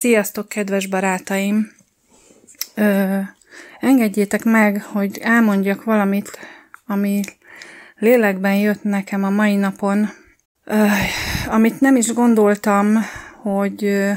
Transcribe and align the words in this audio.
Sziasztok, 0.00 0.48
kedves 0.48 0.86
barátaim! 0.86 1.72
Ö, 2.74 3.18
engedjétek 3.80 4.44
meg, 4.44 4.82
hogy 4.82 5.18
elmondjak 5.18 5.84
valamit, 5.84 6.38
ami 6.86 7.20
lélekben 7.98 8.54
jött 8.54 8.82
nekem 8.82 9.24
a 9.24 9.30
mai 9.30 9.56
napon, 9.56 10.08
ö, 10.64 10.86
amit 11.46 11.80
nem 11.80 11.96
is 11.96 12.12
gondoltam, 12.12 12.96
hogy 13.42 13.84
ö, 13.84 14.12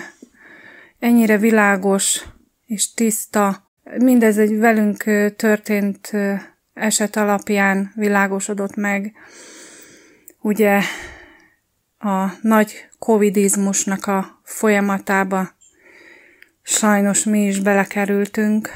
ennyire 0.99 1.37
világos 1.37 2.23
és 2.65 2.93
tiszta. 2.93 3.71
Mindez 3.97 4.37
egy 4.37 4.57
velünk 4.57 5.03
történt 5.35 6.11
eset 6.73 7.15
alapján 7.15 7.91
világosodott 7.95 8.75
meg. 8.75 9.13
Ugye 10.41 10.81
a 11.99 12.25
nagy 12.41 12.89
covidizmusnak 12.99 14.05
a 14.07 14.41
folyamatába 14.43 15.61
sajnos 16.63 17.23
mi 17.23 17.45
is 17.45 17.59
belekerültünk. 17.59 18.71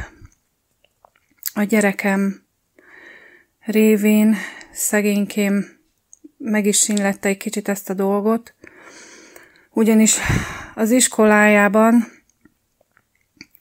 A 1.53 1.63
gyerekem 1.63 2.45
révén 3.59 4.35
szegénykém 4.71 5.65
meg 6.37 6.65
is 6.65 6.77
sinlette 6.77 7.29
egy 7.29 7.37
kicsit 7.37 7.67
ezt 7.67 7.89
a 7.89 7.93
dolgot, 7.93 8.53
ugyanis 9.71 10.17
az 10.75 10.91
iskolájában, 10.91 12.07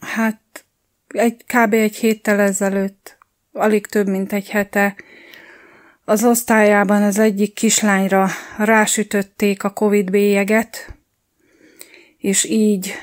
hát 0.00 0.64
egy, 1.08 1.45
kb. 1.47 1.72
egy 1.72 1.97
héttel 1.97 2.41
ezelőtt, 2.41 3.19
alig 3.52 3.86
több, 3.86 4.06
mint 4.06 4.33
egy 4.33 4.48
hete, 4.48 4.97
az 6.05 6.24
osztályában 6.24 7.02
az 7.02 7.19
egyik 7.19 7.55
kislányra 7.55 8.28
rásütötték 8.58 9.64
a 9.64 9.70
Covid 9.70 10.11
bélyeget, 10.11 10.97
és 12.19 12.45
így 12.45 12.95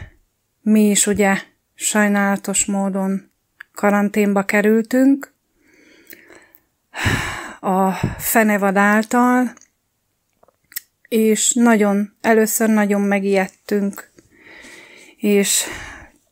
mi 0.64 0.90
is 0.90 1.08
ugye 1.08 1.38
sajnálatos 1.74 2.66
módon 2.66 3.32
karanténba 3.74 4.44
kerültünk. 4.44 5.34
A 7.60 7.92
fenevad 8.18 8.76
által, 8.78 9.54
és 11.08 11.54
nagyon, 11.54 12.14
először 12.22 12.70
nagyon 12.70 13.02
megijedtünk, 13.02 14.12
és 15.18 15.64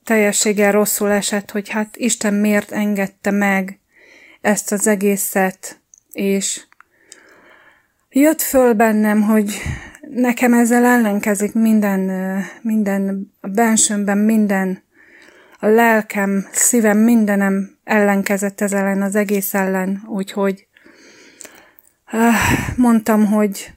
teljességgel 0.03 0.71
rosszul 0.71 1.11
esett, 1.11 1.51
hogy 1.51 1.69
hát 1.69 1.97
Isten 1.97 2.33
miért 2.33 2.71
engedte 2.71 3.31
meg 3.31 3.79
ezt 4.41 4.71
az 4.71 4.87
egészet, 4.87 5.79
és 6.11 6.61
jött 8.09 8.41
föl 8.41 8.73
bennem, 8.73 9.21
hogy 9.21 9.61
nekem 10.13 10.53
ezzel 10.53 10.85
ellenkezik 10.85 11.53
minden, 11.53 12.11
minden 12.61 13.31
a 13.41 13.47
bensőmben, 13.47 14.17
minden, 14.17 14.83
a 15.59 15.67
lelkem, 15.67 16.47
szívem, 16.51 16.97
mindenem 16.97 17.77
ellenkezett 17.83 18.61
ez 18.61 18.73
ellen, 18.73 19.01
az 19.01 19.15
egész 19.15 19.53
ellen, 19.53 20.03
úgyhogy 20.07 20.67
mondtam, 22.75 23.25
hogy 23.25 23.73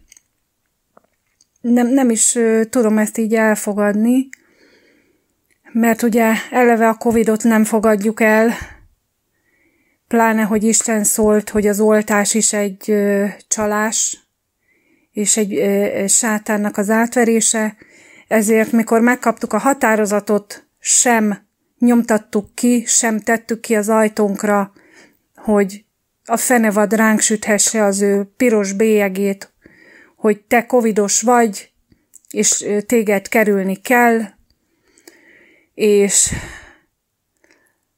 nem, 1.60 1.86
nem 1.86 2.10
is 2.10 2.38
tudom 2.70 2.98
ezt 2.98 3.18
így 3.18 3.34
elfogadni, 3.34 4.28
mert 5.72 6.02
ugye 6.02 6.32
eleve 6.50 6.88
a 6.88 6.94
Covidot 6.94 7.42
nem 7.42 7.64
fogadjuk 7.64 8.20
el, 8.20 8.52
pláne, 10.08 10.42
hogy 10.42 10.64
Isten 10.64 11.05
szólt, 11.05 11.50
hogy 11.50 11.66
az 11.66 11.80
oltás 11.80 12.34
is 12.34 12.52
egy 12.52 12.94
csalás, 13.48 14.23
és 15.14 15.36
egy 15.36 15.62
sátánnak 16.08 16.76
az 16.76 16.90
átverése, 16.90 17.76
ezért 18.28 18.72
mikor 18.72 19.00
megkaptuk 19.00 19.52
a 19.52 19.58
határozatot, 19.58 20.66
sem 20.78 21.46
nyomtattuk 21.78 22.54
ki, 22.54 22.84
sem 22.86 23.20
tettük 23.20 23.60
ki 23.60 23.76
az 23.76 23.88
ajtónkra, 23.88 24.72
hogy 25.34 25.84
a 26.24 26.36
fenevad 26.36 26.92
ránk 26.92 27.20
süthesse 27.20 27.84
az 27.84 28.00
ő 28.00 28.32
piros 28.36 28.72
bélyegét, 28.72 29.52
hogy 30.16 30.40
te 30.40 30.66
covidos 30.66 31.22
vagy, 31.22 31.72
és 32.30 32.66
téged 32.86 33.28
kerülni 33.28 33.77
kell, 33.80 34.20
és 35.74 36.33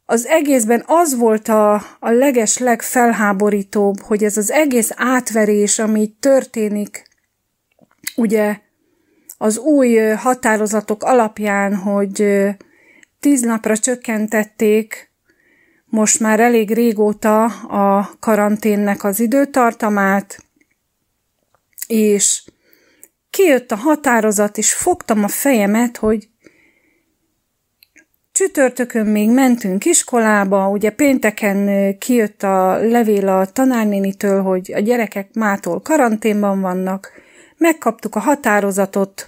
az 0.07 0.27
egészben 0.27 0.83
az 0.87 1.17
volt 1.17 1.49
a, 1.49 1.75
a 2.01 2.11
leges 2.11 2.59
legfelháborítóbb, 2.59 4.01
hogy 4.01 4.25
ez 4.25 4.37
az 4.37 4.51
egész 4.51 4.91
átverés, 4.95 5.79
ami 5.79 6.17
történik, 6.21 7.09
ugye 8.17 8.59
az 9.39 9.59
új 9.59 9.97
határozatok 9.97 11.03
alapján, 11.03 11.75
hogy 11.75 12.45
tíz 13.21 13.41
napra 13.41 13.77
csökkentették 13.77 15.11
most 15.85 16.21
már 16.21 16.41
elég 16.41 16.71
régóta 16.71 17.45
a 17.45 18.11
karanténnek 18.21 19.05
az 19.05 19.21
időtartamát, 19.21 20.45
és 21.87 22.45
kijött 23.31 23.73
a 23.73 23.77
határozat, 23.77 24.59
és 24.59 24.75
fogtam 24.75 25.25
a 25.25 25.29
fejemet, 25.29 25.97
hogy 25.97 26.29
Csütörtökön 28.37 29.07
még 29.07 29.31
mentünk 29.31 29.85
iskolába, 29.85 30.69
ugye 30.69 30.91
pénteken 30.91 31.99
kijött 31.99 32.43
a 32.43 32.77
levél 32.77 33.29
a 33.29 33.47
tanárnénitől, 33.47 34.43
hogy 34.43 34.73
a 34.73 34.79
gyerekek 34.79 35.35
mától 35.35 35.81
karanténban 35.81 36.61
vannak, 36.61 37.11
megkaptuk 37.57 38.15
a 38.15 38.21
határozatot 38.21 39.27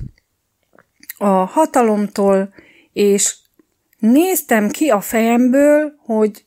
a 1.18 1.26
hatalomtól, 1.26 2.52
és 2.92 3.36
néztem 3.98 4.68
ki 4.68 4.88
a 4.88 5.00
fejemből, 5.00 5.92
hogy 6.04 6.44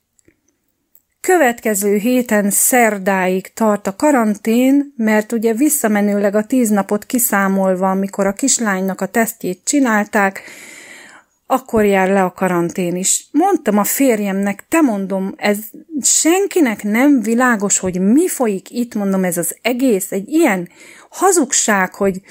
következő 1.21 1.95
héten 1.95 2.49
szerdáig 2.49 3.53
tart 3.53 3.87
a 3.87 3.95
karantén, 3.95 4.93
mert 4.97 5.31
ugye 5.31 5.53
visszamenőleg 5.53 6.35
a 6.35 6.45
tíz 6.45 6.69
napot 6.69 7.05
kiszámolva, 7.05 7.89
amikor 7.89 8.27
a 8.27 8.33
kislánynak 8.33 9.01
a 9.01 9.05
tesztjét 9.05 9.61
csinálták, 9.63 10.41
akkor 11.51 11.85
jár 11.85 12.09
le 12.09 12.23
a 12.23 12.31
karantén 12.31 12.95
is. 12.95 13.27
Mondtam 13.31 13.77
a 13.77 13.83
férjemnek, 13.83 14.65
te 14.67 14.81
mondom, 14.81 15.33
ez 15.37 15.57
senkinek 16.01 16.83
nem 16.83 17.21
világos, 17.21 17.77
hogy 17.77 17.99
mi 17.99 18.27
folyik 18.27 18.69
itt, 18.69 18.95
mondom, 18.95 19.23
ez 19.23 19.37
az 19.37 19.57
egész, 19.61 20.11
egy 20.11 20.29
ilyen 20.29 20.69
hazugság, 21.09 21.93
hogy 21.93 22.21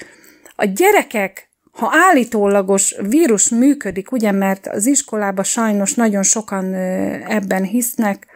a 0.55 0.65
gyerekek, 0.65 1.49
ha 1.71 1.89
állítólagos 1.91 2.95
vírus 3.09 3.49
működik, 3.49 4.11
ugye, 4.11 4.31
mert 4.31 4.67
az 4.67 4.85
iskolában 4.85 5.43
sajnos 5.43 5.93
nagyon 5.93 6.23
sokan 6.23 6.73
ebben 7.27 7.63
hisznek, 7.63 8.27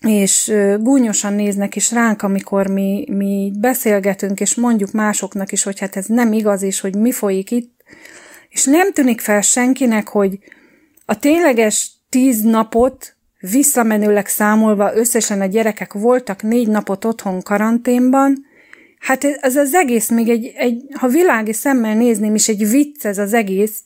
és 0.00 0.52
gúnyosan 0.80 1.32
néznek 1.32 1.76
is 1.76 1.92
ránk, 1.92 2.22
amikor 2.22 2.66
mi, 2.66 3.06
mi 3.10 3.52
beszélgetünk, 3.60 4.40
és 4.40 4.54
mondjuk 4.54 4.92
másoknak 4.92 5.52
is, 5.52 5.62
hogy 5.62 5.78
hát 5.78 5.96
ez 5.96 6.06
nem 6.06 6.32
igaz, 6.32 6.62
és 6.62 6.80
hogy 6.80 6.94
mi 6.94 7.12
folyik 7.12 7.50
itt, 7.50 7.78
és 8.48 8.64
nem 8.64 8.92
tűnik 8.92 9.20
fel 9.20 9.40
senkinek, 9.40 10.08
hogy 10.08 10.38
a 11.04 11.18
tényleges 11.18 11.90
tíz 12.08 12.42
napot 12.42 13.16
visszamenőleg 13.40 14.26
számolva 14.26 14.96
összesen 14.96 15.40
a 15.40 15.46
gyerekek 15.46 15.92
voltak 15.92 16.42
négy 16.42 16.68
napot 16.68 17.04
otthon 17.04 17.42
karanténban, 17.42 18.46
hát 18.98 19.24
ez 19.24 19.56
az 19.56 19.74
egész 19.74 20.08
még 20.08 20.28
egy, 20.28 20.52
egy 20.56 20.84
ha 20.94 21.08
világi 21.08 21.52
szemmel 21.52 21.94
nézném 21.94 22.34
is, 22.34 22.48
egy 22.48 22.68
vicc 22.68 23.04
ez 23.04 23.18
az 23.18 23.32
egész, 23.32 23.82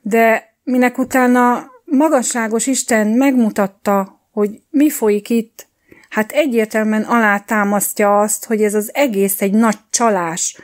de 0.00 0.54
minek 0.64 0.98
utána 0.98 1.70
magasságos 1.84 2.66
Isten 2.66 3.06
megmutatta, 3.06 4.20
hogy 4.32 4.60
mi 4.70 4.90
folyik 4.90 5.30
itt, 5.30 5.66
hát 6.08 6.32
egyértelműen 6.32 7.02
alátámasztja 7.02 8.20
azt, 8.20 8.44
hogy 8.44 8.62
ez 8.62 8.74
az 8.74 8.90
egész 8.94 9.40
egy 9.40 9.52
nagy 9.52 9.78
csalás. 9.90 10.60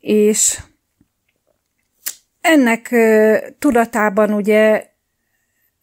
És 0.00 0.58
ennek 2.40 2.94
tudatában 3.58 4.32
ugye 4.32 4.86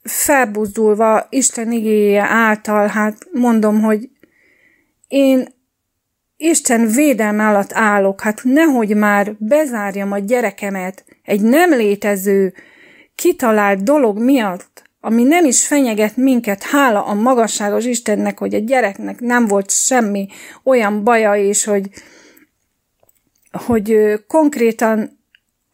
felbuzdulva 0.04 1.28
Isten 1.30 1.72
igéje 1.72 2.22
által, 2.22 2.88
hát 2.88 3.28
mondom, 3.32 3.82
hogy 3.82 4.10
én 5.08 5.48
Isten 6.38 6.88
védelme 6.88 7.48
alatt 7.48 7.74
állok, 7.74 8.22
hát 8.22 8.42
nehogy 8.44 8.96
már 8.96 9.36
bezárjam 9.38 10.12
a 10.12 10.20
gyerekemet 10.20 11.06
egy 11.24 11.42
nem 11.42 11.70
létező, 11.70 12.54
kitalált 13.16 13.84
dolog 13.84 14.20
miatt, 14.20 14.84
ami 15.00 15.24
nem 15.24 15.46
is 15.46 15.68
fenyeget 15.68 16.18
minket, 16.18 16.64
hála 16.64 17.06
a 17.06 17.14
magasságos 17.14 17.86
Istennek, 17.86 18.40
hogy 18.40 18.54
a 18.54 18.60
gyereknek 18.60 19.20
nem 19.20 19.46
volt 19.46 19.72
semmi 19.72 20.28
olyan 20.64 21.04
baja, 21.04 21.36
és 21.36 21.64
hogy, 21.64 21.90
hogy 23.52 23.98
konkrétan 24.28 25.17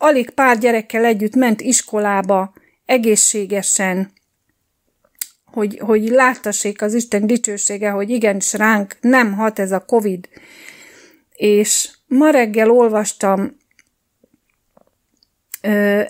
alig 0.04 0.30
pár 0.30 0.58
gyerekkel 0.58 1.06
együtt 1.06 1.36
ment 1.36 1.62
iskolába 1.62 2.54
egészségesen, 2.86 4.12
hogy, 5.46 5.80
hogy 5.80 6.08
láttassék 6.10 6.82
az 6.82 6.94
Isten 6.94 7.28
dicsősége, 7.28 7.90
hogy 7.90 8.10
igenis 8.10 8.54
ránk 8.54 8.98
nem 9.02 9.34
hat 9.34 9.60
ez 9.60 9.72
a 9.72 9.86
Covid. 9.86 10.30
És 11.36 11.90
ma 12.08 12.30
reggel 12.30 12.72
olvastam 12.72 13.58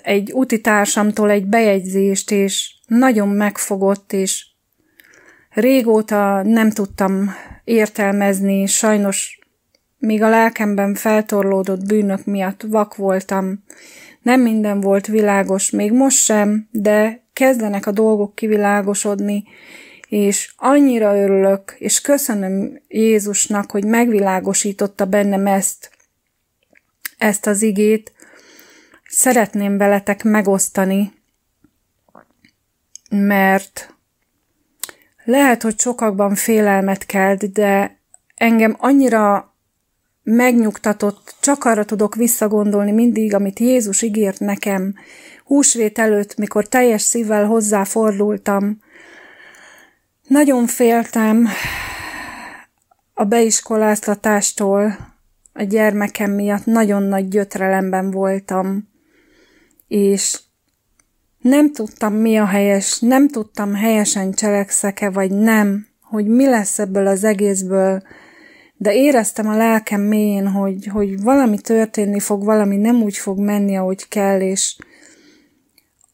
egy 0.02 0.32
utitársamtól 0.32 1.30
egy 1.30 1.46
bejegyzést, 1.46 2.30
és 2.30 2.74
nagyon 2.86 3.28
megfogott, 3.28 4.12
és 4.12 4.46
régóta 5.50 6.42
nem 6.42 6.70
tudtam 6.70 7.34
értelmezni, 7.64 8.66
sajnos 8.66 9.38
még 10.04 10.22
a 10.22 10.28
lelkemben 10.28 10.94
feltorlódott 10.94 11.86
bűnök 11.86 12.24
miatt 12.24 12.62
vak 12.62 12.96
voltam. 12.96 13.64
Nem 14.22 14.40
minden 14.40 14.80
volt 14.80 15.06
világos, 15.06 15.70
még 15.70 15.92
most 15.92 16.16
sem, 16.16 16.68
de 16.70 17.22
kezdenek 17.32 17.86
a 17.86 17.90
dolgok 17.90 18.34
kivilágosodni, 18.34 19.44
és 20.08 20.52
annyira 20.56 21.16
örülök, 21.16 21.74
és 21.78 22.00
köszönöm 22.00 22.80
Jézusnak, 22.88 23.70
hogy 23.70 23.84
megvilágosította 23.84 25.04
bennem 25.04 25.46
ezt, 25.46 25.90
ezt 27.18 27.46
az 27.46 27.62
igét. 27.62 28.12
Szeretném 29.08 29.78
veletek 29.78 30.22
megosztani, 30.22 31.12
mert 33.10 33.94
lehet, 35.24 35.62
hogy 35.62 35.78
sokakban 35.78 36.34
félelmet 36.34 37.06
kelt, 37.06 37.52
de 37.52 37.98
engem 38.34 38.76
annyira 38.78 39.53
megnyugtatott, 40.24 41.34
csak 41.40 41.64
arra 41.64 41.84
tudok 41.84 42.14
visszagondolni 42.14 42.92
mindig, 42.92 43.34
amit 43.34 43.58
Jézus 43.58 44.02
ígért 44.02 44.40
nekem, 44.40 44.94
húsvét 45.44 45.98
előtt, 45.98 46.36
mikor 46.36 46.68
teljes 46.68 47.02
szívvel 47.02 47.46
hozzáfordultam. 47.46 48.78
Nagyon 50.26 50.66
féltem 50.66 51.48
a 53.14 53.24
beiskoláztatástól, 53.24 55.12
a 55.52 55.62
gyermekem 55.62 56.30
miatt 56.30 56.64
nagyon 56.64 57.02
nagy 57.02 57.28
gyötrelemben 57.28 58.10
voltam, 58.10 58.88
és 59.88 60.40
nem 61.38 61.72
tudtam, 61.72 62.14
mi 62.14 62.36
a 62.36 62.46
helyes, 62.46 63.00
nem 63.00 63.28
tudtam 63.28 63.74
helyesen 63.74 64.32
cselekszeke, 64.32 65.10
vagy 65.10 65.30
nem, 65.30 65.86
hogy 66.00 66.26
mi 66.26 66.46
lesz 66.46 66.78
ebből 66.78 67.06
az 67.06 67.24
egészből, 67.24 68.02
de 68.84 68.94
éreztem 68.94 69.48
a 69.48 69.56
lelkem 69.56 70.00
mélyén, 70.00 70.48
hogy, 70.48 70.86
hogy 70.86 71.22
valami 71.22 71.58
történni 71.58 72.20
fog, 72.20 72.44
valami 72.44 72.76
nem 72.76 73.02
úgy 73.02 73.16
fog 73.16 73.38
menni, 73.38 73.76
ahogy 73.76 74.08
kell, 74.08 74.40
és 74.40 74.76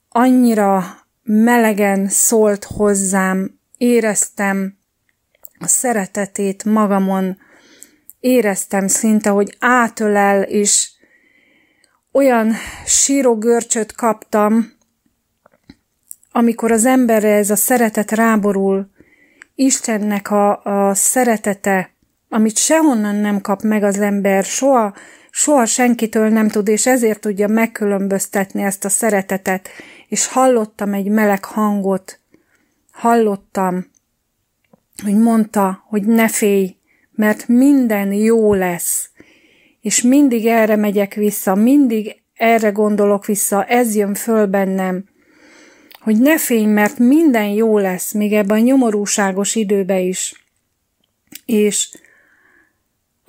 annyira 0.08 0.84
melegen 1.22 2.08
szólt 2.08 2.64
hozzám, 2.64 3.58
éreztem 3.76 4.78
a 5.58 5.66
szeretetét 5.66 6.64
magamon, 6.64 7.38
éreztem 8.20 8.86
szinte, 8.86 9.30
hogy 9.30 9.56
átölel, 9.58 10.42
és 10.42 10.90
olyan 12.12 12.52
síró 12.86 13.38
görcsöt 13.38 13.92
kaptam, 13.92 14.72
amikor 16.32 16.72
az 16.72 16.84
emberre 16.84 17.34
ez 17.34 17.50
a 17.50 17.56
szeretet 17.56 18.10
ráborul, 18.10 18.90
Istennek 19.54 20.30
a, 20.30 20.62
a 20.62 20.94
szeretete, 20.94 21.98
amit 22.32 22.56
sehonnan 22.56 23.14
nem 23.14 23.40
kap 23.40 23.62
meg 23.62 23.82
az 23.82 23.98
ember, 23.98 24.44
soha, 24.44 24.94
soha 25.30 25.66
senkitől 25.66 26.28
nem 26.28 26.48
tud, 26.48 26.68
és 26.68 26.86
ezért 26.86 27.20
tudja 27.20 27.48
megkülönböztetni 27.48 28.62
ezt 28.62 28.84
a 28.84 28.88
szeretetet, 28.88 29.68
és 30.08 30.26
hallottam 30.26 30.94
egy 30.94 31.08
meleg 31.08 31.44
hangot, 31.44 32.20
hallottam, 32.92 33.90
hogy 35.02 35.16
mondta, 35.16 35.84
hogy 35.86 36.02
ne 36.02 36.28
félj, 36.28 36.76
mert 37.12 37.48
minden 37.48 38.12
jó 38.12 38.54
lesz. 38.54 39.10
És 39.80 40.02
mindig 40.02 40.46
erre 40.46 40.76
megyek 40.76 41.14
vissza, 41.14 41.54
mindig 41.54 42.22
erre 42.34 42.70
gondolok 42.70 43.26
vissza, 43.26 43.64
ez 43.64 43.94
jön 43.94 44.14
föl 44.14 44.46
bennem, 44.46 45.04
hogy 46.00 46.18
ne 46.18 46.38
félj, 46.38 46.64
mert 46.64 46.98
minden 46.98 47.48
jó 47.48 47.78
lesz, 47.78 48.12
még 48.12 48.32
ebben 48.32 48.56
a 48.56 48.60
nyomorúságos 48.60 49.54
időbe 49.54 49.98
is. 49.98 50.44
És 51.44 51.88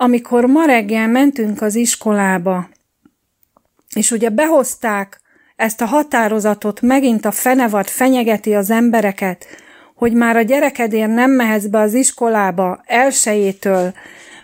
amikor 0.02 0.44
ma 0.44 0.64
reggel 0.64 1.08
mentünk 1.08 1.62
az 1.62 1.74
iskolába, 1.74 2.68
és 3.94 4.10
ugye 4.10 4.28
behozták 4.28 5.20
ezt 5.56 5.80
a 5.80 5.84
határozatot, 5.84 6.80
megint 6.80 7.24
a 7.24 7.30
fenevad 7.30 7.88
fenyegeti 7.88 8.54
az 8.54 8.70
embereket, 8.70 9.46
hogy 9.94 10.12
már 10.12 10.36
a 10.36 10.42
gyerekedért 10.42 11.14
nem 11.14 11.30
mehetsz 11.30 11.64
be 11.64 11.78
az 11.78 11.94
iskolába 11.94 12.82
elsejétől, 12.86 13.94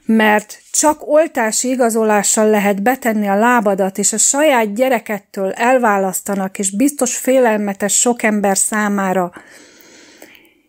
mert 0.05 0.61
csak 0.71 1.09
oltási 1.09 1.69
igazolással 1.69 2.51
lehet 2.51 2.83
betenni 2.83 3.29
a 3.29 3.39
lábadat, 3.39 3.99
és 3.99 4.13
a 4.13 4.19
saját 4.19 4.75
gyerekettől 4.75 5.53
elválasztanak, 5.53 6.59
és 6.59 6.77
biztos 6.77 7.17
félelmetes 7.17 7.99
sok 7.99 8.23
ember 8.23 8.57
számára. 8.57 9.33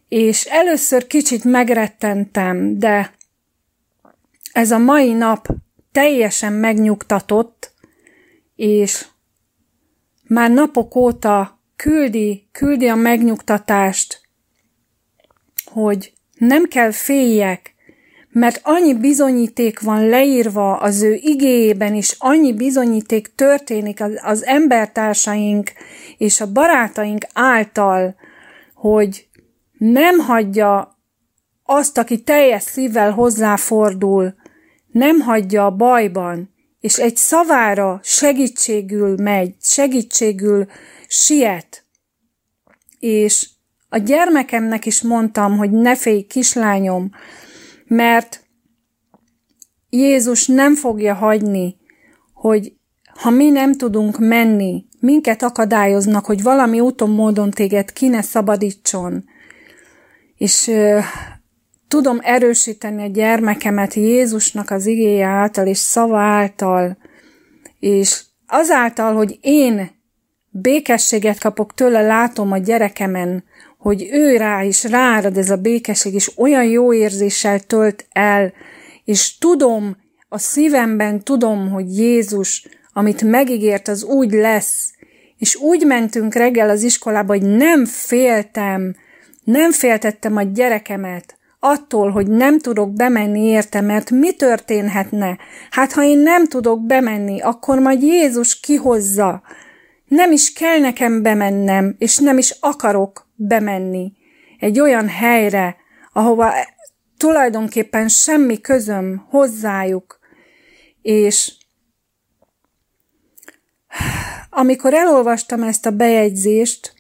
És 0.08 0.46
először 0.46 1.08
kicsit 1.08 1.44
megrettentem, 1.44 2.80
de 2.80 3.18
ez 4.52 4.72
a 4.72 4.78
mai 4.78 5.14
nap 5.14 5.48
teljesen 5.92 6.54
megnyugtatott, 6.54 7.74
és 8.56 9.06
már 10.28 10.52
napok 10.52 10.96
óta 10.96 11.62
küldi, 11.76 12.50
küldi 12.52 12.88
a 12.88 12.96
megnyugtatást, 12.96 14.22
hogy 15.66 16.14
nem 16.38 16.64
kell 16.64 16.92
féljek, 16.92 17.74
mert 18.32 18.60
annyi 18.64 18.94
bizonyíték 18.94 19.80
van 19.80 20.08
leírva 20.08 20.78
az 20.78 21.02
ő 21.02 21.14
igéjében 21.14 21.96
is, 21.96 22.16
annyi 22.18 22.54
bizonyíték 22.54 23.36
történik 23.36 24.02
az, 24.02 24.20
az 24.24 24.46
embertársaink 24.46 25.72
és 26.18 26.42
a 26.42 26.52
barátaink 26.52 27.26
által, 27.34 28.16
hogy 28.74 29.28
nem 29.78 30.18
hagyja 30.18 30.99
azt, 31.72 31.98
aki 31.98 32.22
teljes 32.24 32.64
szívvel 32.64 33.12
hozzáfordul, 33.12 34.36
nem 34.92 35.20
hagyja 35.20 35.66
a 35.66 35.76
bajban, 35.76 36.54
és 36.80 36.98
egy 36.98 37.16
szavára 37.16 38.00
segítségül 38.04 39.16
megy, 39.22 39.56
segítségül 39.62 40.66
siet. 41.08 41.86
És 43.00 43.50
a 43.90 43.98
gyermekemnek 43.98 44.86
is 44.86 45.02
mondtam, 45.02 45.58
hogy 45.58 45.72
ne 45.72 45.96
félj, 45.96 46.22
kislányom, 46.22 47.12
mert 47.88 48.44
Jézus 49.90 50.48
nem 50.48 50.76
fogja 50.76 51.14
hagyni, 51.14 51.78
hogy 52.34 52.74
ha 53.22 53.30
mi 53.30 53.50
nem 53.50 53.74
tudunk 53.74 54.20
menni, 54.20 54.86
minket 55.00 55.44
akadályoznak, 55.44 56.26
hogy 56.26 56.44
valami 56.44 56.80
úton 56.80 57.10
módon 57.10 57.52
téged 57.52 57.94
ki 57.94 58.08
ne 58.08 58.22
szabadítson. 58.22 59.24
És 60.38 60.72
tudom 61.90 62.20
erősíteni 62.22 63.04
a 63.04 63.08
gyermekemet 63.08 63.94
Jézusnak 63.94 64.70
az 64.70 64.86
igéje 64.86 65.26
által 65.26 65.68
és 65.68 65.78
szava 65.78 66.20
által, 66.20 66.98
és 67.80 68.22
azáltal, 68.48 69.14
hogy 69.14 69.38
én 69.42 69.92
békességet 70.50 71.40
kapok 71.40 71.74
tőle, 71.74 72.02
látom 72.02 72.52
a 72.52 72.58
gyerekemen, 72.58 73.44
hogy 73.78 74.08
ő 74.12 74.38
rá 74.38 74.64
is 74.64 74.84
rárad 74.84 75.38
ez 75.38 75.50
a 75.50 75.56
békesség, 75.56 76.14
és 76.14 76.32
olyan 76.38 76.64
jó 76.64 76.94
érzéssel 76.94 77.60
tölt 77.60 78.06
el, 78.12 78.54
és 79.06 79.38
tudom, 79.38 79.98
a 80.30 80.38
szívemben 80.38 81.24
tudom, 81.24 81.70
hogy 81.70 81.98
Jézus, 81.98 82.68
amit 82.94 83.22
megígért, 83.22 83.88
az 83.88 84.04
úgy 84.04 84.32
lesz, 84.32 84.94
és 85.38 85.56
úgy 85.56 85.86
mentünk 85.86 86.34
reggel 86.34 86.70
az 86.70 86.84
iskolába, 86.84 87.34
hogy 87.34 87.44
nem 87.44 87.86
féltem, 87.86 88.96
nem 89.44 89.72
féltettem 89.72 90.36
a 90.36 90.42
gyerekemet, 90.42 91.39
attól, 91.60 92.10
hogy 92.12 92.28
nem 92.28 92.60
tudok 92.60 92.94
bemenni 92.94 93.42
érte, 93.42 93.82
mert 93.82 94.10
mi 94.10 94.34
történhetne? 94.34 95.38
Hát, 95.70 95.92
ha 95.92 96.04
én 96.04 96.18
nem 96.18 96.48
tudok 96.48 96.86
bemenni, 96.86 97.42
akkor 97.42 97.80
majd 97.80 98.02
Jézus 98.02 98.60
kihozza. 98.60 99.42
Nem 100.06 100.32
is 100.32 100.54
kell 100.54 100.80
nekem 100.80 101.22
bemennem, 101.22 101.96
és 101.98 102.18
nem 102.18 102.38
is 102.38 102.56
akarok 102.60 103.28
bemenni 103.36 104.12
egy 104.60 104.80
olyan 104.80 105.08
helyre, 105.08 105.76
ahova 106.14 106.54
tulajdonképpen 107.18 108.08
semmi 108.08 108.62
közöm 108.62 109.26
hozzájuk, 109.30 110.20
és 111.02 111.54
amikor 114.50 114.94
elolvastam 114.94 115.64
ezt 115.64 115.86
a 115.86 115.92
bejegyzést, 115.92 116.94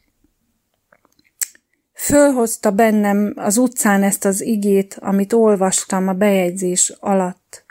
fölhozta 2.00 2.72
bennem 2.72 3.34
az 3.36 3.58
utcán 3.58 4.03
ezt 4.03 4.25
az 4.25 4.41
igét, 4.41 4.98
amit 5.00 5.34
olvastam 5.34 6.08
a 6.08 6.13
bejegyzés 6.13 6.94
alatt, 7.00 7.65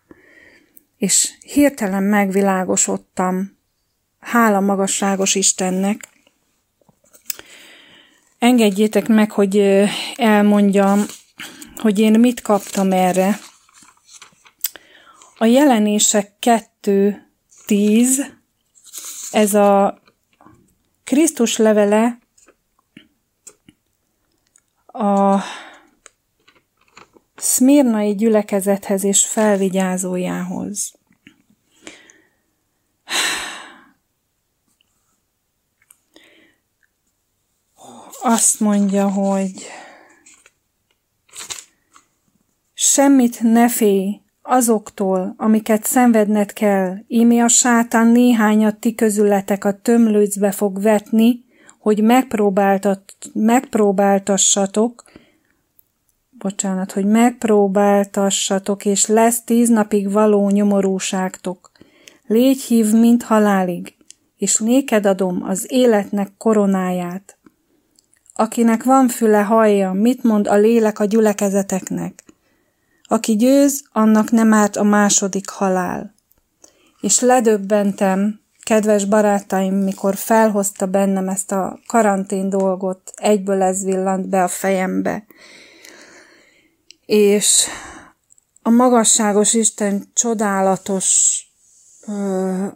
és 0.96 1.30
hirtelen 1.40 2.02
megvilágosodtam, 2.02 3.56
hála 4.20 4.60
magasságos 4.60 5.34
Istennek. 5.34 6.08
Engedjétek 8.38 9.08
meg, 9.08 9.30
hogy 9.30 9.84
elmondjam, 10.16 11.04
hogy 11.76 11.98
én 11.98 12.20
mit 12.20 12.40
kaptam 12.40 12.92
erre. 12.92 13.38
A 15.36 15.44
jelenések 15.44 16.32
2.10, 16.40 18.26
ez 19.30 19.54
a 19.54 20.00
Krisztus 21.04 21.56
levele 21.56 22.18
a 24.98 25.42
szmirnai 27.36 28.14
gyülekezethez 28.14 29.04
és 29.04 29.26
felvigyázójához. 29.26 30.92
Azt 38.22 38.60
mondja, 38.60 39.10
hogy 39.10 39.52
semmit 42.74 43.40
ne 43.40 43.68
félj 43.68 44.20
azoktól, 44.42 45.34
amiket 45.36 45.84
szenvedned 45.84 46.52
kell, 46.52 46.96
ímé 47.06 47.38
a 47.38 47.48
sátán 47.48 48.06
néhányat 48.06 48.76
ti 48.76 48.94
közületek 48.94 49.64
a 49.64 49.80
tömlőcbe 49.80 50.50
fog 50.50 50.82
vetni, 50.82 51.46
hogy 51.88 52.02
megpróbáltat, 52.02 53.02
megpróbáltassatok, 53.32 55.04
bocsánat, 56.30 56.92
hogy 56.92 57.04
megpróbáltassatok, 57.04 58.84
és 58.84 59.06
lesz 59.06 59.44
tíz 59.44 59.68
napig 59.68 60.12
való 60.12 60.50
nyomorúságtok. 60.50 61.70
Légy 62.26 62.60
hív, 62.60 62.92
mint 62.92 63.22
halálig, 63.22 63.94
és 64.36 64.56
néked 64.56 65.06
adom 65.06 65.42
az 65.42 65.66
életnek 65.68 66.30
koronáját. 66.38 67.38
Akinek 68.34 68.82
van 68.84 69.08
füle, 69.08 69.42
hallja, 69.42 69.92
mit 69.92 70.22
mond 70.22 70.46
a 70.46 70.56
lélek 70.56 70.98
a 70.98 71.04
gyülekezeteknek. 71.04 72.24
Aki 73.02 73.36
győz, 73.36 73.84
annak 73.92 74.30
nem 74.30 74.52
árt 74.52 74.76
a 74.76 74.82
második 74.82 75.48
halál. 75.48 76.14
És 77.00 77.20
ledöbbentem, 77.20 78.40
kedves 78.68 79.04
barátaim, 79.04 79.74
mikor 79.74 80.16
felhozta 80.16 80.86
bennem 80.86 81.28
ezt 81.28 81.52
a 81.52 81.78
karantén 81.86 82.48
dolgot, 82.48 83.12
egyből 83.14 83.62
ez 83.62 83.84
villant 83.84 84.28
be 84.28 84.42
a 84.42 84.48
fejembe. 84.48 85.24
És 87.06 87.66
a 88.62 88.70
magasságos 88.70 89.54
Isten 89.54 90.04
csodálatos 90.12 91.38
ö, 92.06 92.66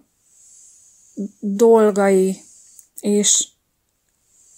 dolgai, 1.40 2.36
és 3.00 3.48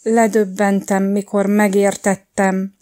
ledöbbentem, 0.02 1.02
mikor 1.04 1.46
megértettem, 1.46 2.74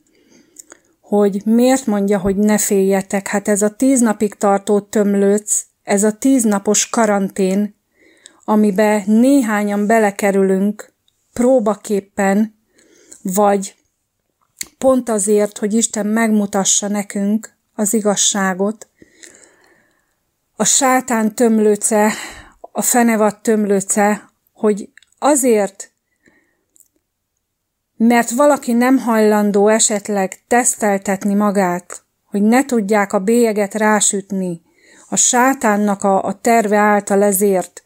hogy 1.01 1.43
miért 1.45 1.87
mondja, 1.87 2.19
hogy 2.19 2.37
ne 2.37 2.59
féljetek. 2.59 3.27
Hát 3.29 3.49
ez 3.49 3.63
a 3.63 3.77
tíz 3.77 4.01
napig 4.01 4.35
tartó 4.35 4.81
tömlőc, 4.81 5.63
ez 5.83 6.05
a 6.05 6.13
tíz 6.13 6.45
napos 6.45 6.89
karantén, 6.89 7.81
amibe 8.45 9.03
néhányan 9.07 9.87
belekerülünk 9.87 10.93
próbaképpen, 11.33 12.55
vagy 13.23 13.75
pont 14.79 15.09
azért, 15.09 15.59
hogy 15.59 15.75
Isten 15.75 16.07
megmutassa 16.07 16.89
nekünk 16.89 17.57
az 17.75 17.95
igazságot. 17.95 18.89
A 20.57 20.65
sátán 20.65 21.35
tömlőce, 21.35 22.13
a 22.61 22.83
fenevad 22.83 23.41
tömlőce, 23.41 24.31
hogy 24.53 24.89
azért 25.19 25.93
mert 28.07 28.31
valaki 28.31 28.73
nem 28.73 28.99
hajlandó 28.99 29.69
esetleg 29.69 30.43
teszteltetni 30.49 31.35
magát, 31.35 32.03
hogy 32.25 32.43
ne 32.43 32.65
tudják 32.65 33.13
a 33.13 33.19
bélyeget 33.19 33.75
rásütni, 33.75 34.63
a 35.09 35.17
sátánnak 35.17 36.03
a, 36.03 36.25
a 36.25 36.41
terve 36.41 36.77
által 36.77 37.23
ezért, 37.23 37.83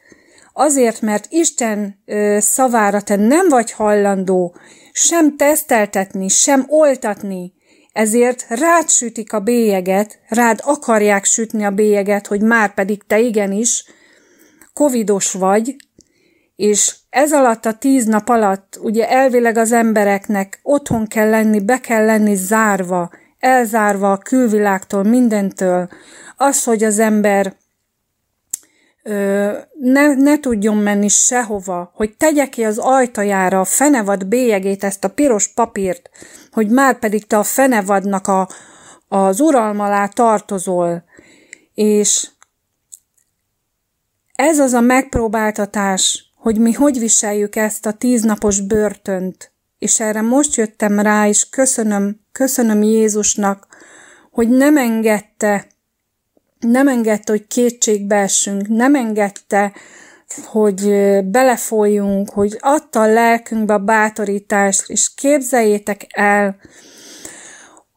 azért, 0.59 1.01
mert 1.01 1.27
Isten 1.29 2.03
szavára 2.39 3.01
te 3.01 3.17
nem 3.17 3.49
vagy 3.49 3.73
hajlandó 3.73 4.57
sem 4.93 5.37
teszteltetni, 5.37 6.29
sem 6.29 6.65
oltatni, 6.69 7.53
ezért 7.93 8.47
rád 8.49 8.91
sütik 8.91 9.33
a 9.33 9.41
bélyeget, 9.41 10.19
rád 10.29 10.61
akarják 10.63 11.25
sütni 11.25 11.65
a 11.65 11.71
bélyeget, 11.71 12.27
hogy 12.27 12.41
már 12.41 12.75
pedig 12.75 13.03
te 13.07 13.19
igenis 13.19 13.85
covidos 14.73 15.33
vagy, 15.33 15.77
és 16.57 16.95
ez 17.11 17.33
alatt 17.33 17.67
a 17.67 17.75
tíz 17.79 18.07
nap 18.07 18.29
alatt 18.29 18.79
ugye 18.81 19.09
elvileg 19.09 19.57
az 19.57 19.73
embereknek 19.73 20.61
otthon 20.63 21.07
kell 21.07 21.31
lenni, 21.31 21.61
be 21.61 21.81
kell 21.81 22.05
lenni 22.05 22.35
zárva, 22.35 23.11
elzárva 23.39 24.13
a 24.13 24.19
külvilágtól, 24.19 25.03
mindentől. 25.03 25.89
Az, 26.37 26.65
hogy 26.65 26.85
az 26.85 26.99
ember 26.99 27.57
ne, 29.81 30.15
ne 30.15 30.39
tudjon 30.41 30.77
menni 30.77 31.09
sehova, 31.09 31.91
hogy 31.95 32.17
tegye 32.17 32.49
ki 32.49 32.65
az 32.65 32.79
ajtajára 32.79 33.61
a 33.61 33.65
fenevad 33.65 34.27
bélyegét, 34.27 34.85
ezt 34.85 35.05
a 35.05 35.09
piros 35.09 35.49
papírt, 35.49 36.11
hogy 36.51 36.69
már 36.69 36.99
pedig 36.99 37.27
te 37.27 37.39
a 37.39 37.43
fenevadnak 37.43 38.27
a, 38.27 38.49
az 39.09 39.41
uralma 39.41 39.85
alá 39.85 40.07
tartozol, 40.07 41.05
és 41.75 42.29
ez 44.33 44.59
az 44.59 44.73
a 44.73 44.81
megpróbáltatás, 44.81 46.33
hogy 46.37 46.59
mi 46.59 46.73
hogy 46.73 46.99
viseljük 46.99 47.57
ezt 47.57 47.87
a 47.87 47.93
tíznapos 47.93 48.61
börtönt, 48.61 49.53
és 49.79 50.01
erre 50.01 50.21
most 50.21 50.55
jöttem 50.55 51.01
rá, 51.01 51.29
és 51.29 51.49
köszönöm, 51.49 52.21
köszönöm 52.33 52.83
Jézusnak, 52.83 53.67
hogy 54.31 54.49
nem 54.49 54.77
engedte, 54.77 55.67
nem 56.61 56.89
engedte, 56.89 57.33
hogy 57.33 57.47
kétségbe 57.47 58.17
essünk, 58.17 58.69
nem 58.69 58.95
engedte, 58.95 59.73
hogy 60.45 60.91
belefolyjunk, 61.25 62.31
hogy 62.31 62.57
adta 62.61 63.01
a 63.01 63.07
lelkünkbe 63.07 63.75
a 63.75 63.79
bátorítást, 63.79 64.91
és 64.91 65.15
képzeljétek 65.15 66.07
el, 66.09 66.57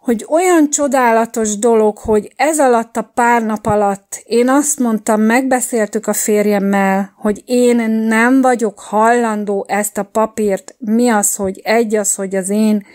hogy 0.09 0.25
olyan 0.29 0.69
csodálatos 0.69 1.57
dolog, 1.57 1.97
hogy 1.97 2.33
ez 2.35 2.59
alatt 2.59 2.97
a 2.97 3.11
pár 3.13 3.43
nap 3.43 3.65
alatt 3.65 4.21
én 4.23 4.49
azt 4.49 4.79
mondtam, 4.79 5.21
megbeszéltük 5.21 6.07
a 6.07 6.13
férjemmel, 6.13 7.13
hogy 7.17 7.43
én 7.45 7.89
nem 7.89 8.41
vagyok 8.41 8.79
hallandó 8.79 9.65
ezt 9.67 9.97
a 9.97 10.03
papírt, 10.03 10.75
mi 10.77 11.09
az, 11.09 11.35
hogy 11.35 11.59
egy 11.63 11.95
az, 11.95 12.15
hogy 12.15 12.35
az 12.35 12.49
én 12.49 12.85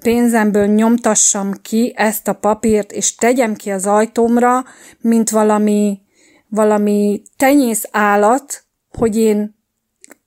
pénzemből 0.00 0.66
nyomtassam 0.66 1.52
ki 1.62 1.92
ezt 1.96 2.28
a 2.28 2.32
papírt, 2.32 2.92
és 2.92 3.14
tegyem 3.14 3.54
ki 3.54 3.70
az 3.70 3.86
ajtómra, 3.86 4.64
mint 5.00 5.30
valami, 5.30 6.00
valami 6.48 7.22
tenyész 7.36 7.88
állat, 7.90 8.64
hogy 8.98 9.16
én 9.16 9.56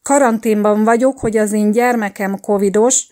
karanténban 0.04 0.84
vagyok, 0.84 1.20
hogy 1.20 1.38
az 1.38 1.52
én 1.52 1.72
gyermekem 1.72 2.40
covidos, 2.40 3.08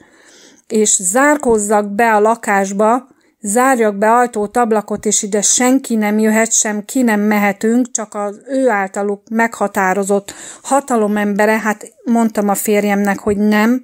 és 0.67 1.01
zárkozzak 1.01 1.91
be 1.95 2.13
a 2.13 2.19
lakásba, 2.19 3.07
zárjak 3.41 3.95
be 3.97 4.11
ajtót, 4.11 4.57
ablakot, 4.57 5.05
és 5.05 5.21
ide 5.21 5.41
senki 5.41 5.95
nem 5.95 6.19
jöhet, 6.19 6.51
sem 6.51 6.85
ki 6.85 7.01
nem 7.01 7.19
mehetünk, 7.19 7.91
csak 7.91 8.13
az 8.13 8.41
ő 8.47 8.69
általuk 8.69 9.29
meghatározott 9.29 10.33
hatalomembere, 10.61 11.59
hát 11.59 11.85
mondtam 12.03 12.49
a 12.49 12.55
férjemnek, 12.55 13.19
hogy 13.19 13.37
nem, 13.37 13.83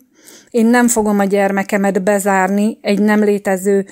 én 0.51 0.65
nem 0.65 0.87
fogom 0.87 1.19
a 1.19 1.23
gyermekemet 1.23 2.03
bezárni 2.03 2.77
egy 2.81 3.01
nem 3.01 3.23
létező 3.23 3.85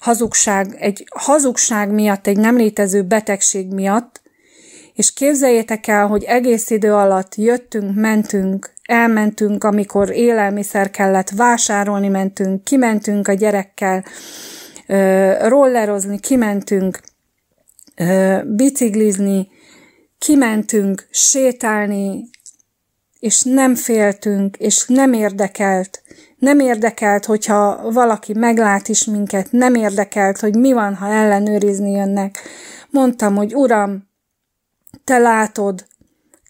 hazugság, 0.00 0.76
egy 0.78 1.04
hazugság 1.14 1.90
miatt, 1.90 2.26
egy 2.26 2.36
nem 2.36 2.56
létező 2.56 3.02
betegség 3.02 3.68
miatt, 3.68 4.20
és 4.94 5.12
képzeljétek 5.12 5.86
el, 5.86 6.06
hogy 6.06 6.24
egész 6.24 6.70
idő 6.70 6.94
alatt 6.94 7.34
jöttünk, 7.34 7.94
mentünk, 7.94 8.72
elmentünk, 8.82 9.64
amikor 9.64 10.10
élelmiszer 10.10 10.90
kellett, 10.90 11.30
vásárolni 11.30 12.08
mentünk, 12.08 12.64
kimentünk 12.64 13.28
a 13.28 13.32
gyerekkel, 13.32 14.04
rollerozni, 15.48 16.20
kimentünk, 16.20 17.00
biciklizni, 18.44 19.48
kimentünk, 20.18 21.06
sétálni, 21.10 22.28
és 23.22 23.42
nem 23.42 23.74
féltünk, 23.74 24.56
és 24.56 24.86
nem 24.86 25.12
érdekelt, 25.12 26.02
nem 26.38 26.60
érdekelt, 26.60 27.24
hogyha 27.24 27.90
valaki 27.92 28.32
meglát 28.32 28.88
is 28.88 29.04
minket, 29.04 29.46
nem 29.50 29.74
érdekelt, 29.74 30.40
hogy 30.40 30.56
mi 30.56 30.72
van, 30.72 30.94
ha 30.94 31.06
ellenőrizni 31.06 31.90
jönnek. 31.90 32.38
Mondtam, 32.90 33.36
hogy 33.36 33.54
Uram, 33.54 34.08
te 35.04 35.18
látod, 35.18 35.86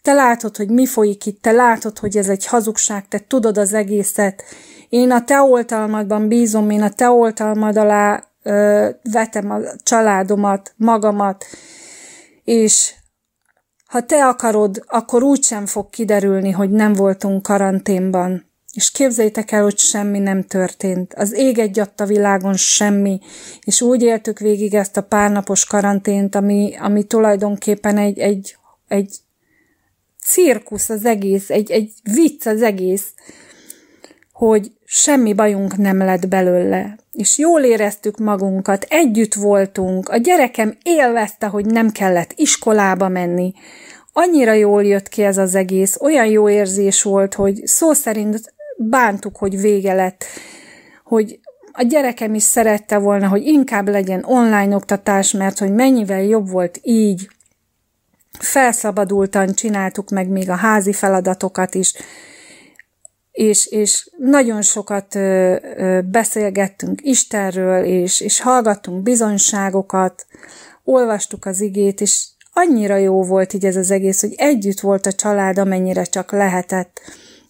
te 0.01 0.13
látod, 0.13 0.57
hogy 0.57 0.69
mi 0.69 0.85
folyik 0.85 1.25
itt, 1.25 1.41
te 1.41 1.51
látod, 1.51 1.99
hogy 1.99 2.17
ez 2.17 2.29
egy 2.29 2.45
hazugság, 2.45 3.07
te 3.07 3.19
tudod 3.27 3.57
az 3.57 3.73
egészet. 3.73 4.43
Én 4.89 5.11
a 5.11 5.23
te 5.23 5.41
oltalmadban 5.41 6.27
bízom, 6.27 6.69
én 6.69 6.81
a 6.81 6.89
te 6.89 7.09
oltalmad 7.09 7.77
alá 7.77 8.23
ö, 8.43 8.89
vetem 9.11 9.51
a 9.51 9.59
családomat, 9.83 10.73
magamat, 10.77 11.45
és 12.43 12.93
ha 13.93 14.05
te 14.05 14.25
akarod, 14.25 14.83
akkor 14.87 15.23
úgysem 15.23 15.65
fog 15.65 15.89
kiderülni, 15.89 16.51
hogy 16.51 16.69
nem 16.69 16.93
voltunk 16.93 17.43
karanténban. 17.43 18.45
És 18.71 18.91
képzeljétek 18.91 19.51
el, 19.51 19.63
hogy 19.63 19.77
semmi 19.77 20.19
nem 20.19 20.43
történt. 20.43 21.13
Az 21.13 21.33
ég 21.33 21.59
egy 21.59 21.79
a 21.79 22.05
világon 22.05 22.55
semmi. 22.55 23.19
És 23.63 23.81
úgy 23.81 24.01
éltük 24.01 24.39
végig 24.39 24.73
ezt 24.73 24.97
a 24.97 25.03
párnapos 25.03 25.65
karantént, 25.65 26.35
ami, 26.35 26.75
ami 26.79 27.03
tulajdonképpen 27.03 27.97
egy, 27.97 28.19
egy, 28.19 28.55
egy 28.87 29.17
cirkusz 30.25 30.89
az 30.89 31.05
egész, 31.05 31.49
egy, 31.49 31.71
egy 31.71 31.91
vicc 32.13 32.45
az 32.45 32.61
egész, 32.61 33.13
hogy 34.31 34.71
semmi 34.95 35.33
bajunk 35.33 35.77
nem 35.77 35.97
lett 35.97 36.27
belőle, 36.27 36.97
és 37.11 37.37
jól 37.37 37.61
éreztük 37.61 38.17
magunkat, 38.17 38.85
együtt 38.89 39.33
voltunk, 39.33 40.09
a 40.09 40.17
gyerekem 40.17 40.77
élvezte, 40.83 41.47
hogy 41.47 41.65
nem 41.65 41.89
kellett 41.89 42.33
iskolába 42.35 43.07
menni, 43.07 43.53
annyira 44.11 44.53
jól 44.53 44.83
jött 44.83 45.09
ki 45.09 45.23
ez 45.23 45.37
az 45.37 45.55
egész, 45.55 45.97
olyan 46.01 46.25
jó 46.25 46.49
érzés 46.49 47.03
volt, 47.03 47.33
hogy 47.33 47.61
szó 47.65 47.93
szerint 47.93 48.53
bántuk, 48.77 49.35
hogy 49.35 49.59
vége 49.59 49.93
lett, 49.93 50.25
hogy 51.03 51.39
a 51.71 51.83
gyerekem 51.83 52.33
is 52.33 52.43
szerette 52.43 52.97
volna, 52.97 53.27
hogy 53.27 53.45
inkább 53.45 53.87
legyen 53.87 54.23
online 54.23 54.75
oktatás, 54.75 55.31
mert 55.31 55.57
hogy 55.57 55.73
mennyivel 55.73 56.23
jobb 56.23 56.49
volt 56.49 56.79
így. 56.81 57.29
Felszabadultan 58.39 59.53
csináltuk 59.53 60.09
meg 60.09 60.27
még 60.27 60.49
a 60.49 60.55
házi 60.55 60.93
feladatokat 60.93 61.75
is, 61.75 61.93
és, 63.33 63.65
és 63.65 64.09
nagyon 64.17 64.61
sokat 64.61 65.15
ö, 65.15 65.55
ö, 65.77 66.01
beszélgettünk 66.01 66.99
Istenről, 67.03 67.83
és, 67.83 68.19
és 68.19 68.39
hallgattunk 68.41 69.03
bizonyságokat, 69.03 70.25
olvastuk 70.83 71.45
az 71.45 71.61
igét, 71.61 72.01
és 72.01 72.27
annyira 72.53 72.95
jó 72.95 73.23
volt 73.23 73.53
így 73.53 73.65
ez 73.65 73.75
az 73.75 73.91
egész, 73.91 74.21
hogy 74.21 74.33
együtt 74.35 74.79
volt 74.79 75.05
a 75.05 75.13
család, 75.13 75.57
amennyire 75.57 76.03
csak 76.03 76.31
lehetett. 76.31 77.01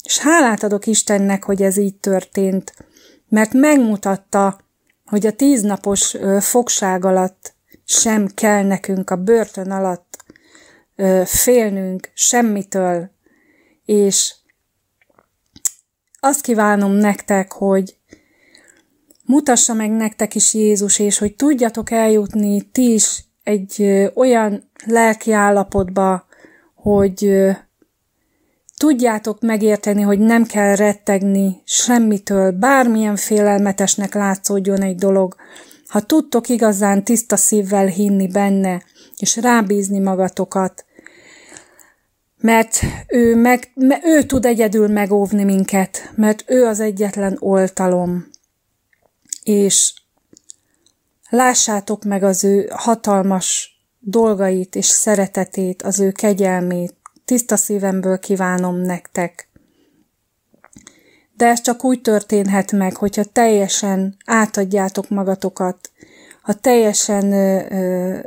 És 0.04 0.20
hálát 0.20 0.64
adok 0.64 0.86
Istennek, 0.86 1.44
hogy 1.44 1.62
ez 1.62 1.78
így 1.78 1.96
történt, 1.96 2.74
mert 3.30 3.54
megmutatta, 3.54 4.60
hogy 5.06 5.26
a 5.26 5.32
tíznapos 5.32 6.18
fogság 6.40 7.06
alatt 7.06 7.54
sem 7.86 8.28
kell 8.28 8.64
nekünk 8.64 9.10
a 9.10 9.16
börtön 9.16 9.72
alatt 9.72 10.18
félnünk 11.26 12.12
semmitől, 12.14 13.10
és 13.86 14.36
azt 16.24 16.42
kívánom 16.42 16.92
nektek, 16.92 17.52
hogy 17.52 17.96
mutassa 19.26 19.74
meg 19.74 19.92
nektek 19.92 20.36
is 20.36 20.54
Jézus, 20.54 21.00
és 21.00 21.18
hogy 21.18 21.36
tudjatok 21.36 21.92
eljutni 21.92 22.62
ti 22.62 22.94
is 22.94 23.24
egy 23.44 24.02
olyan 24.16 24.70
lelki 24.86 25.32
állapotba, 25.32 26.26
hogy 26.76 27.32
tudjátok 28.78 29.42
megérteni, 29.42 30.02
hogy 30.02 30.20
nem 30.20 30.46
kell 30.46 30.76
rettegni 30.76 31.62
semmitől, 31.66 32.52
bármilyen 32.52 33.16
félelmetesnek 33.16 34.14
látszódjon 34.14 34.82
egy 34.82 34.96
dolog, 34.96 35.36
ha 35.88 36.02
tudtok 36.02 36.50
igazán 36.50 37.04
tiszta 37.04 37.36
szívvel 37.36 37.86
hinni 37.86 38.28
benne, 38.28 38.84
és 39.18 39.36
rábízni 39.36 40.00
magatokat, 40.00 40.86
mert 42.44 42.80
ő, 43.08 43.36
meg, 43.36 43.72
ő 44.04 44.24
tud 44.24 44.46
egyedül 44.46 44.88
megóvni 44.88 45.44
minket, 45.44 46.12
mert 46.16 46.44
ő 46.48 46.66
az 46.66 46.80
egyetlen 46.80 47.38
oltalom. 47.40 48.28
És 49.44 49.94
lássátok 51.30 52.04
meg 52.04 52.24
az 52.24 52.44
ő 52.44 52.70
hatalmas 52.74 53.78
dolgait 54.00 54.76
és 54.76 54.86
szeretetét, 54.86 55.82
az 55.82 56.00
ő 56.00 56.12
kegyelmét. 56.12 56.96
Tiszta 57.26 57.56
szívemből 57.56 58.20
kívánom 58.20 58.76
nektek. 58.76 59.50
De 61.34 61.46
ez 61.46 61.62
csak 61.62 61.84
úgy 61.84 62.02
történhet 62.02 62.72
meg, 62.72 62.96
hogyha 62.96 63.24
teljesen 63.24 64.18
átadjátok 64.26 65.10
magatokat, 65.10 65.92
ha 66.42 66.54
teljesen 66.54 67.32
ö, 67.32 67.66
ö, 67.70 68.20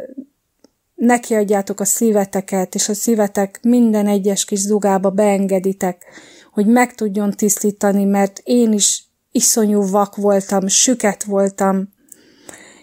nekiadjátok 0.96 1.80
a 1.80 1.84
szíveteket, 1.84 2.74
és 2.74 2.88
a 2.88 2.94
szívetek 2.94 3.58
minden 3.62 4.06
egyes 4.06 4.44
kis 4.44 4.60
zugába 4.60 5.10
beengeditek, 5.10 6.04
hogy 6.52 6.66
meg 6.66 6.94
tudjon 6.94 7.30
tisztítani, 7.30 8.04
mert 8.04 8.40
én 8.44 8.72
is 8.72 9.04
iszonyú 9.30 9.90
vak 9.90 10.16
voltam, 10.16 10.66
süket 10.66 11.24
voltam, 11.24 11.88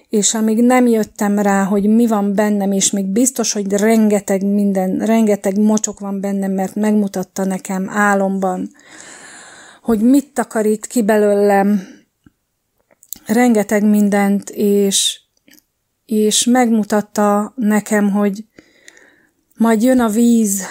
és 0.10 0.34
amíg 0.34 0.64
nem 0.64 0.88
jöttem 0.88 1.40
rá, 1.40 1.64
hogy 1.64 1.86
mi 1.86 2.08
van 2.08 2.34
bennem, 2.34 2.72
és 2.72 2.92
még 2.92 3.06
biztos, 3.06 3.54
hogy 3.54 3.72
rengeteg 3.72 4.46
minden, 4.46 4.98
rengeteg 4.98 5.60
mocsok 5.60 6.00
van 6.00 6.22
bennem, 6.22 6.52
mert 6.52 6.76
megmutatta 6.76 7.46
nekem 7.46 7.90
álomban, 7.90 8.70
hogy 9.82 10.00
mit 10.02 10.34
takarít 10.34 10.86
ki 10.86 11.04
belőlem, 11.04 11.82
rengeteg 13.26 13.84
mindent, 13.84 14.50
és, 14.50 15.22
és 16.06 16.44
megmutatta 16.44 17.54
nekem, 17.56 18.12
hogy 18.12 18.46
majd 19.58 19.82
jön 19.84 20.00
a 20.00 20.10
víz, 20.10 20.66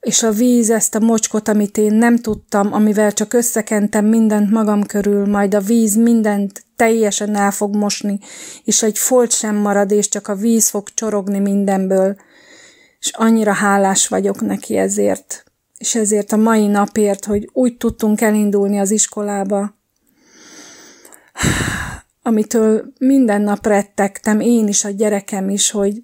és 0.00 0.22
a 0.22 0.30
víz 0.30 0.70
ezt 0.70 0.94
a 0.94 1.00
mocskot, 1.00 1.48
amit 1.48 1.76
én 1.76 1.92
nem 1.92 2.16
tudtam, 2.16 2.72
amivel 2.72 3.12
csak 3.12 3.32
összekentem 3.32 4.04
mindent 4.04 4.50
magam 4.50 4.86
körül, 4.86 5.26
majd 5.26 5.54
a 5.54 5.60
víz 5.60 5.96
mindent 5.96 6.64
teljesen 6.76 7.36
el 7.36 7.50
fog 7.50 7.76
mosni, 7.76 8.18
és 8.64 8.82
egy 8.82 8.98
folt 8.98 9.30
sem 9.32 9.56
marad, 9.56 9.90
és 9.90 10.08
csak 10.08 10.28
a 10.28 10.34
víz 10.34 10.68
fog 10.68 10.88
csorogni 10.94 11.38
mindenből, 11.38 12.16
és 12.98 13.10
annyira 13.14 13.52
hálás 13.52 14.08
vagyok 14.08 14.40
neki 14.40 14.76
ezért, 14.76 15.44
és 15.78 15.94
ezért 15.94 16.32
a 16.32 16.36
mai 16.36 16.66
napért, 16.66 17.24
hogy 17.24 17.48
úgy 17.52 17.76
tudtunk 17.76 18.20
elindulni 18.20 18.78
az 18.78 18.90
iskolába, 18.90 19.74
amitől 22.22 22.92
minden 22.98 23.42
nap 23.42 23.66
rettegtem, 23.66 24.40
én 24.40 24.68
is, 24.68 24.84
a 24.84 24.90
gyerekem 24.90 25.48
is, 25.48 25.70
hogy 25.70 26.02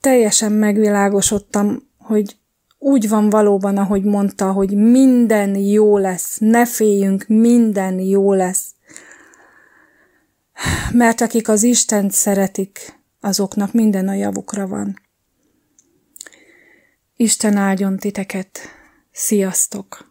teljesen 0.00 0.52
megvilágosodtam, 0.52 1.88
hogy 1.98 2.36
úgy 2.78 3.08
van 3.08 3.30
valóban, 3.30 3.76
ahogy 3.76 4.02
mondta, 4.02 4.52
hogy 4.52 4.76
minden 4.76 5.56
jó 5.56 5.98
lesz, 5.98 6.38
ne 6.38 6.66
féljünk, 6.66 7.24
minden 7.26 7.98
jó 7.98 8.32
lesz. 8.32 8.74
Mert 10.92 11.20
akik 11.20 11.48
az 11.48 11.62
Istent 11.62 12.12
szeretik, 12.12 13.00
azoknak 13.20 13.72
minden 13.72 14.08
a 14.08 14.14
javukra 14.14 14.66
van. 14.66 15.00
Isten 17.16 17.56
áldjon 17.56 17.96
titeket. 17.96 18.58
Sziasztok! 19.12 20.02